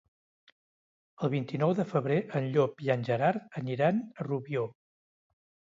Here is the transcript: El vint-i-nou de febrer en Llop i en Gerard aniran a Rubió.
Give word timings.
El 1.27 1.31
vint-i-nou 1.33 1.75
de 1.81 1.85
febrer 1.91 2.17
en 2.41 2.49
Llop 2.57 2.83
i 2.87 2.93
en 2.97 3.07
Gerard 3.11 3.47
aniran 3.63 4.03
a 4.19 4.29
Rubió. 4.31 4.67